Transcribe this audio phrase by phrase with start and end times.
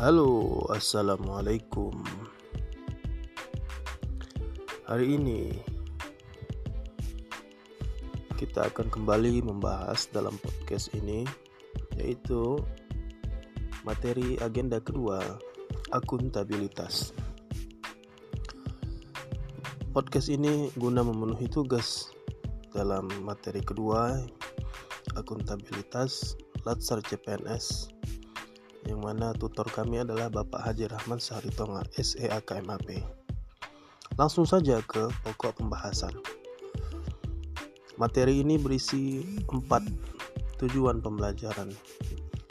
[0.00, 1.92] Halo, assalamualaikum.
[4.88, 5.52] Hari ini
[8.40, 11.28] kita akan kembali membahas dalam podcast ini,
[12.00, 12.64] yaitu
[13.84, 15.20] materi agenda kedua,
[15.92, 17.12] akuntabilitas.
[19.92, 22.08] Podcast ini guna memenuhi tugas
[22.72, 24.16] dalam materi kedua,
[25.12, 27.99] akuntabilitas Latsar CPNS
[28.90, 32.98] yang mana tutor kami adalah Bapak Haji Rahman Sahritonga, SEAKMAP.
[34.18, 36.10] Langsung saja ke pokok pembahasan.
[37.94, 39.86] Materi ini berisi empat
[40.58, 41.70] tujuan pembelajaran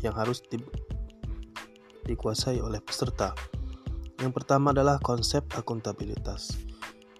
[0.00, 0.56] yang harus di,
[2.08, 3.36] dikuasai oleh peserta.
[4.16, 6.56] Yang pertama adalah konsep akuntabilitas,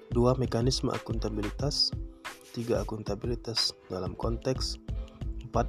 [0.08, 1.92] dua mekanisme akuntabilitas,
[2.56, 4.80] tiga akuntabilitas dalam konteks,
[5.44, 5.68] empat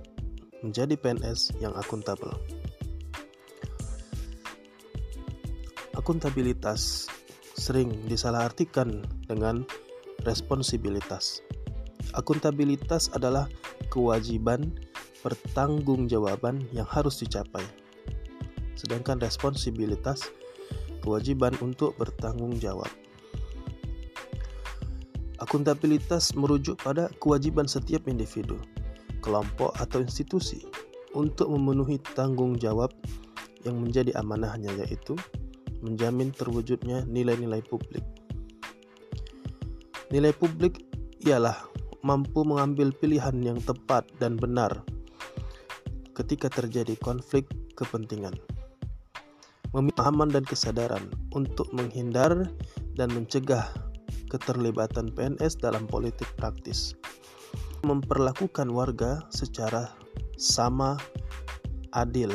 [0.63, 2.31] menjadi PNS yang akuntabel.
[6.03, 7.07] Akuntabilitas
[7.55, 9.63] sering disalahartikan dengan
[10.27, 11.39] responsibilitas.
[12.11, 13.47] Akuntabilitas adalah
[13.87, 14.75] kewajiban
[15.23, 17.63] pertanggungjawaban yang harus dicapai.
[18.75, 20.27] Sedangkan responsibilitas
[21.07, 22.91] kewajiban untuk bertanggung jawab.
[25.39, 28.59] Akuntabilitas merujuk pada kewajiban setiap individu,
[29.23, 30.67] kelompok atau institusi
[31.15, 32.91] untuk memenuhi tanggung jawab
[33.63, 35.15] yang menjadi amanahnya yaitu
[35.83, 38.01] menjamin terwujudnya nilai-nilai publik.
[40.09, 40.79] Nilai publik
[41.27, 41.59] ialah
[42.01, 44.83] mampu mengambil pilihan yang tepat dan benar
[46.15, 48.33] ketika terjadi konflik kepentingan.
[49.73, 52.45] Pemahaman dan kesadaran untuk menghindar
[52.93, 53.65] dan mencegah
[54.29, 56.93] keterlibatan PNS dalam politik praktis.
[57.81, 59.89] Memperlakukan warga secara
[60.37, 61.01] sama
[61.97, 62.31] adil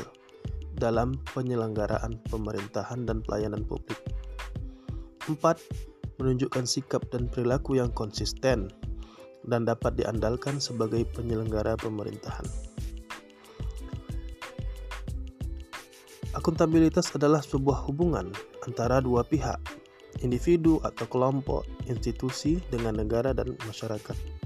[0.79, 3.99] dalam penyelenggaraan pemerintahan dan pelayanan publik.
[5.27, 5.37] 4.
[6.23, 8.71] Menunjukkan sikap dan perilaku yang konsisten
[9.45, 12.47] dan dapat diandalkan sebagai penyelenggara pemerintahan.
[16.39, 18.31] Akuntabilitas adalah sebuah hubungan
[18.63, 19.59] antara dua pihak,
[20.23, 24.38] individu atau kelompok, institusi dengan negara dan masyarakat.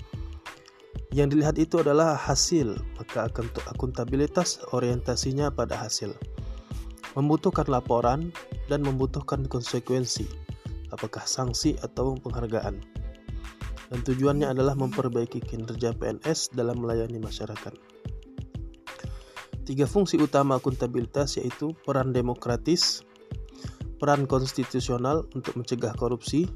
[1.12, 3.28] Yang dilihat itu adalah hasil, maka
[3.68, 6.16] akuntabilitas orientasinya pada hasil.
[7.12, 8.32] Membutuhkan laporan
[8.72, 10.24] dan membutuhkan konsekuensi,
[10.88, 12.80] apakah sanksi atau penghargaan.
[13.92, 17.76] Dan tujuannya adalah memperbaiki kinerja PNS dalam melayani masyarakat.
[19.68, 23.04] Tiga fungsi utama akuntabilitas yaitu peran demokratis,
[24.00, 26.48] peran konstitusional untuk mencegah korupsi,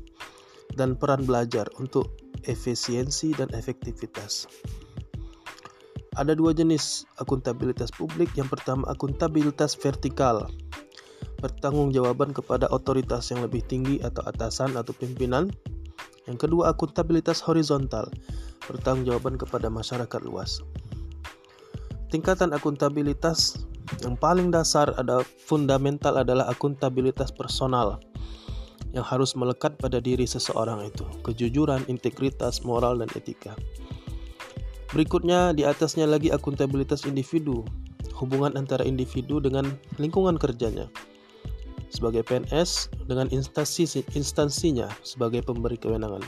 [0.76, 2.12] dan peran belajar untuk
[2.44, 4.46] efisiensi dan efektivitas.
[6.16, 8.32] Ada dua jenis akuntabilitas publik.
[8.36, 10.48] Yang pertama akuntabilitas vertikal.
[11.40, 15.52] Pertanggungjawaban kepada otoritas yang lebih tinggi atau atasan atau pimpinan.
[16.24, 18.08] Yang kedua akuntabilitas horizontal.
[18.64, 20.64] Pertanggungjawaban kepada masyarakat luas.
[22.08, 23.60] Tingkatan akuntabilitas
[24.00, 28.00] yang paling dasar ada fundamental adalah akuntabilitas personal
[28.96, 33.52] yang harus melekat pada diri seseorang itu, kejujuran, integritas, moral, dan etika.
[34.96, 37.60] Berikutnya, di atasnya lagi akuntabilitas individu,
[38.16, 39.68] hubungan antara individu dengan
[40.00, 40.88] lingkungan kerjanya.
[41.92, 46.24] Sebagai PNS, dengan instansi instansinya sebagai pemberi kewenangan.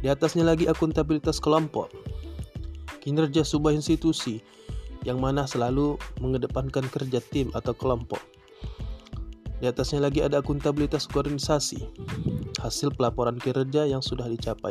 [0.00, 1.92] Di atasnya lagi akuntabilitas kelompok,
[3.04, 4.40] kinerja sebuah institusi
[5.04, 8.37] yang mana selalu mengedepankan kerja tim atau kelompok
[9.58, 11.82] di atasnya lagi ada akuntabilitas organisasi,
[12.62, 14.70] hasil pelaporan kinerja yang sudah dicapai.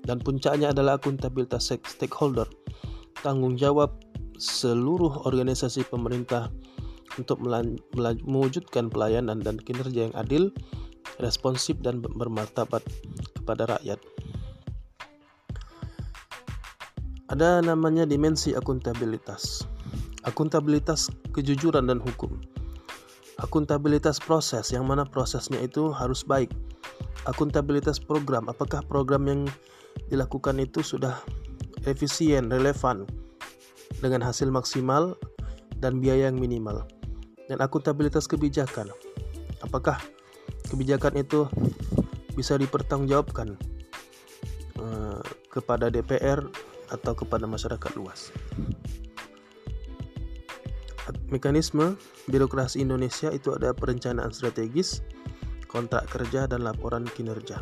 [0.00, 2.48] Dan puncaknya adalah akuntabilitas stakeholder,
[3.20, 3.92] tanggung jawab
[4.40, 6.48] seluruh organisasi pemerintah
[7.20, 7.44] untuk
[8.24, 10.48] mewujudkan pelayanan dan kinerja yang adil,
[11.20, 12.80] responsif dan bermartabat
[13.36, 14.00] kepada rakyat.
[17.28, 19.68] Ada namanya dimensi akuntabilitas.
[20.24, 22.40] Akuntabilitas kejujuran dan hukum
[23.38, 26.50] akuntabilitas proses yang mana prosesnya itu harus baik.
[27.26, 29.42] Akuntabilitas program apakah program yang
[30.10, 31.18] dilakukan itu sudah
[31.86, 33.06] efisien relevan
[34.02, 35.14] dengan hasil maksimal
[35.78, 36.86] dan biaya yang minimal?
[37.48, 38.92] Dan akuntabilitas kebijakan
[39.62, 39.98] apakah
[40.68, 41.48] kebijakan itu
[42.36, 43.58] bisa dipertanggungjawabkan
[44.78, 45.18] uh,
[45.50, 46.44] kepada DPR
[46.88, 48.30] atau kepada masyarakat luas
[51.28, 51.96] mekanisme
[52.28, 55.04] birokrasi Indonesia itu ada perencanaan strategis,
[55.68, 57.60] kontrak kerja, dan laporan kinerja.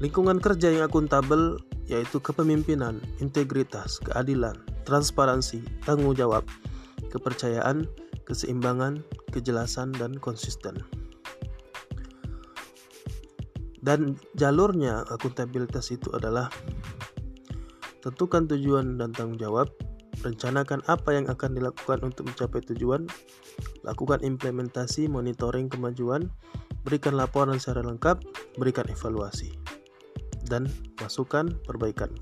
[0.00, 1.60] Lingkungan kerja yang akuntabel
[1.90, 4.54] yaitu kepemimpinan, integritas, keadilan,
[4.86, 6.46] transparansi, tanggung jawab,
[7.10, 7.84] kepercayaan,
[8.24, 9.02] keseimbangan,
[9.34, 10.78] kejelasan, dan konsisten.
[13.80, 16.52] Dan jalurnya akuntabilitas itu adalah
[18.04, 19.68] tentukan tujuan dan tanggung jawab,
[20.20, 23.08] rencanakan apa yang akan dilakukan untuk mencapai tujuan,
[23.84, 26.28] lakukan implementasi monitoring kemajuan,
[26.84, 28.20] berikan laporan secara lengkap,
[28.56, 29.56] berikan evaluasi,
[30.48, 30.68] dan
[31.00, 32.12] masukan perbaikan.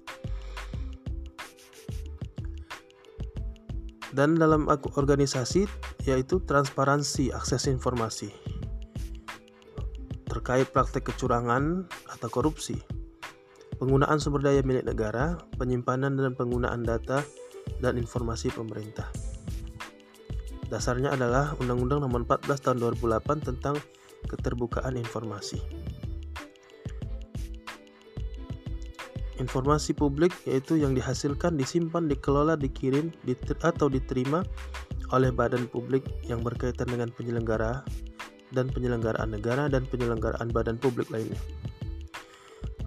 [4.09, 5.69] Dan dalam organisasi
[6.09, 8.33] yaitu transparansi akses informasi.
[10.27, 12.81] Terkait praktek kecurangan atau korupsi,
[13.77, 17.21] penggunaan sumber daya milik negara, penyimpanan dan penggunaan data
[17.79, 19.07] dan informasi pemerintah.
[20.69, 23.77] Dasarnya adalah Undang-Undang Nomor 14 Tahun 2008 tentang
[24.29, 25.61] Keterbukaan Informasi.
[29.39, 33.15] Informasi publik yaitu yang dihasilkan, disimpan, dikelola, dikirim,
[33.63, 34.43] atau diterima
[35.15, 37.81] oleh badan publik yang berkaitan dengan penyelenggara
[38.53, 41.39] dan penyelenggaraan negara dan penyelenggaraan badan publik lainnya.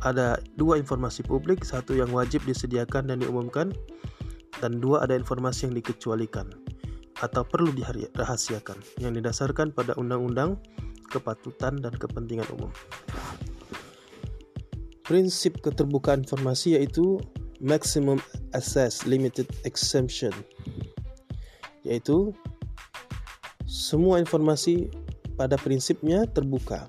[0.01, 3.69] Ada dua informasi publik, satu yang wajib disediakan dan diumumkan,
[4.61, 6.47] dan dua ada informasi yang dikecualikan
[7.21, 10.61] atau perlu dirahasiakan yang didasarkan pada undang-undang
[11.09, 12.69] kepatutan dan kepentingan umum.
[15.01, 17.19] Prinsip keterbukaan informasi yaitu
[17.59, 18.21] maximum
[18.55, 20.31] access limited exemption
[21.81, 22.31] yaitu
[23.65, 24.93] semua informasi
[25.35, 26.85] pada prinsipnya terbuka.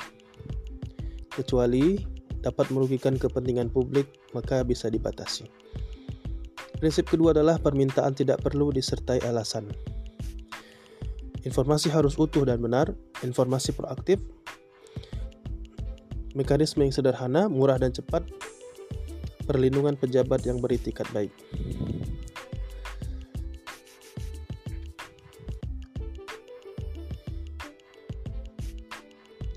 [1.32, 1.96] Kecuali
[2.44, 5.61] dapat merugikan kepentingan publik, maka bisa dibatasi.
[6.82, 9.70] Prinsip kedua adalah permintaan tidak perlu disertai alasan.
[11.46, 12.90] Informasi harus utuh dan benar,
[13.22, 14.18] informasi proaktif,
[16.34, 18.26] mekanisme yang sederhana, murah dan cepat,
[19.46, 21.30] perlindungan pejabat yang beritikat baik.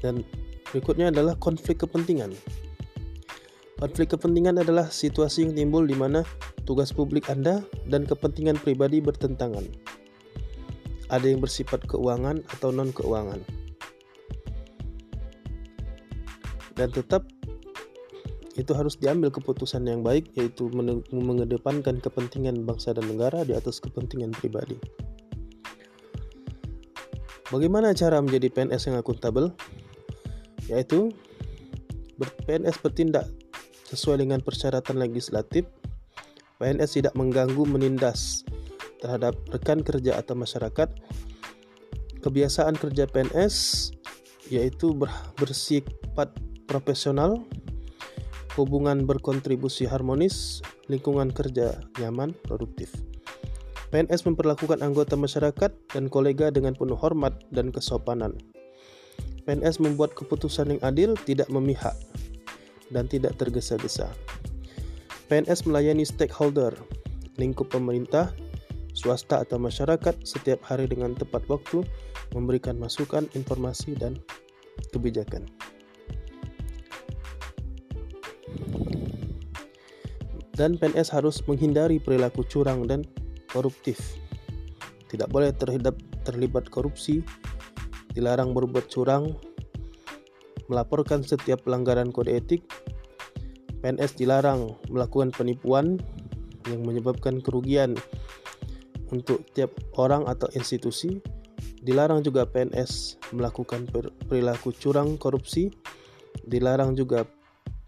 [0.06, 0.22] Dan
[0.70, 2.38] berikutnya adalah konflik kepentingan.
[3.82, 6.22] Konflik kepentingan adalah situasi yang timbul di mana
[6.66, 9.64] tugas publik Anda dan kepentingan pribadi bertentangan.
[11.14, 13.40] Ada yang bersifat keuangan atau non-keuangan.
[16.76, 17.24] Dan tetap
[18.58, 20.68] itu harus diambil keputusan yang baik yaitu
[21.14, 24.76] mengedepankan kepentingan bangsa dan negara di atas kepentingan pribadi.
[27.54, 29.54] Bagaimana cara menjadi PNS yang akuntabel?
[30.70, 31.14] yaitu
[32.18, 33.30] PNS bertindak
[33.90, 35.68] sesuai dengan persyaratan legislatif.
[36.56, 38.48] PNS tidak mengganggu menindas
[39.04, 40.88] terhadap rekan kerja atau masyarakat.
[42.24, 43.92] Kebiasaan kerja PNS
[44.50, 44.94] yaitu
[45.38, 46.32] bersifat
[46.66, 47.44] profesional,
[48.56, 52.94] hubungan berkontribusi harmonis, lingkungan kerja nyaman, produktif.
[53.94, 58.36] PNS memperlakukan anggota masyarakat dan kolega dengan penuh hormat dan kesopanan.
[59.46, 61.94] PNS membuat keputusan yang adil, tidak memihak,
[62.90, 64.10] dan tidak tergesa-gesa.
[65.26, 66.70] PNS melayani stakeholder,
[67.42, 68.30] lingkup pemerintah,
[68.94, 71.82] swasta atau masyarakat setiap hari dengan tepat waktu,
[72.38, 74.22] memberikan masukan, informasi, dan
[74.94, 75.50] kebijakan.
[80.56, 83.04] Dan PNS harus menghindari perilaku curang dan
[83.52, 84.00] koruptif.
[85.12, 87.26] Tidak boleh terlibat, terlibat korupsi,
[88.16, 89.36] dilarang berbuat curang,
[90.72, 92.64] melaporkan setiap pelanggaran kode etik,
[93.86, 96.02] PNS dilarang melakukan penipuan
[96.66, 97.94] yang menyebabkan kerugian
[99.14, 99.70] untuk tiap
[100.02, 101.22] orang atau institusi,
[101.86, 103.86] dilarang juga PNS melakukan
[104.26, 105.70] perilaku curang korupsi,
[106.50, 107.30] dilarang juga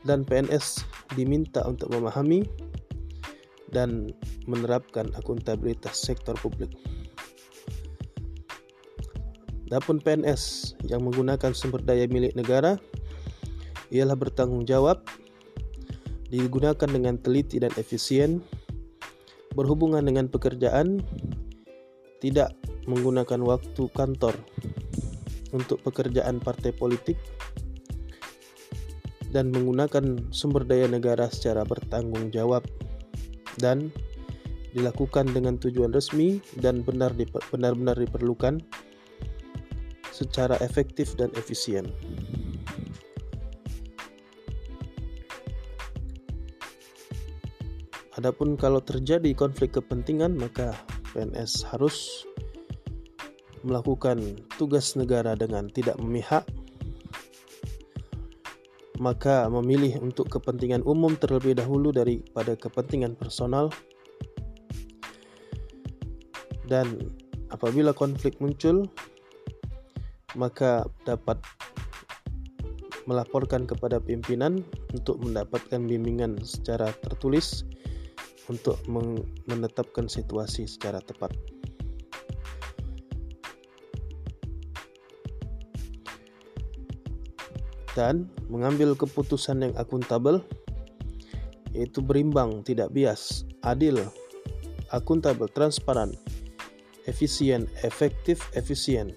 [0.05, 0.85] dan PNS
[1.17, 2.45] diminta untuk memahami
[3.73, 4.13] dan
[4.45, 6.69] menerapkan akuntabilitas sektor publik.
[9.73, 12.77] Adapun PNS yang menggunakan sumber daya milik negara
[13.89, 15.01] ialah bertanggung jawab,
[16.27, 18.43] digunakan dengan teliti dan efisien,
[19.55, 21.01] berhubungan dengan pekerjaan,
[22.19, 22.53] tidak
[22.87, 24.35] menggunakan waktu kantor
[25.55, 27.15] untuk pekerjaan partai politik,
[29.31, 32.63] dan menggunakan sumber daya negara secara bertanggung jawab
[33.59, 33.91] dan
[34.71, 38.61] dilakukan dengan tujuan resmi dan benar-benar diperlukan
[40.13, 41.89] secara efektif dan efisien.
[48.17, 50.73] Adapun kalau terjadi konflik kepentingan, maka
[51.13, 52.25] PNS harus
[53.61, 56.41] melakukan tugas negara dengan tidak memihak,
[58.97, 63.69] maka memilih untuk kepentingan umum terlebih dahulu daripada kepentingan personal,
[66.65, 67.13] dan
[67.53, 68.89] apabila konflik muncul
[70.35, 71.39] maka dapat
[73.07, 77.63] melaporkan kepada pimpinan untuk mendapatkan bimbingan secara tertulis
[78.47, 78.79] untuk
[79.47, 81.35] menetapkan situasi secara tepat.
[87.97, 90.45] Dan mengambil keputusan yang akuntabel
[91.73, 93.97] yaitu berimbang, tidak bias, adil,
[94.93, 96.13] akuntabel, transparan,
[97.09, 99.13] efisien, efektif, efisien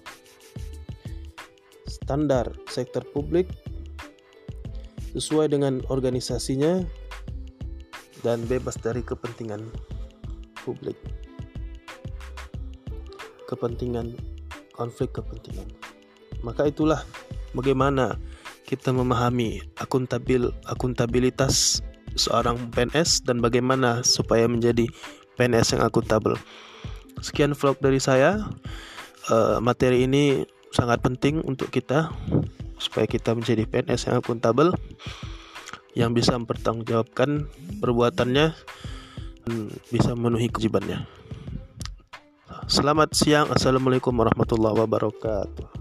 [2.11, 3.47] standar sektor publik
[5.11, 6.83] sesuai dengan organisasinya
[8.21, 9.61] dan bebas dari kepentingan
[10.61, 10.97] publik.
[13.49, 14.15] Kepentingan
[14.71, 15.67] konflik kepentingan.
[16.41, 17.05] Maka itulah
[17.53, 18.17] bagaimana
[18.65, 21.83] kita memahami akuntabil akuntabilitas
[22.15, 24.87] seorang PNS dan bagaimana supaya menjadi
[25.35, 26.39] PNS yang akuntabel.
[27.19, 28.47] Sekian vlog dari saya.
[29.29, 32.09] Uh, materi ini sangat penting untuk kita
[32.81, 34.73] supaya kita menjadi PNS yang akuntabel
[35.97, 37.51] yang bisa mempertanggungjawabkan
[37.83, 38.45] perbuatannya
[39.43, 39.55] dan
[39.91, 41.03] bisa memenuhi kewajibannya.
[42.71, 45.80] Selamat siang, assalamualaikum warahmatullahi wabarakatuh.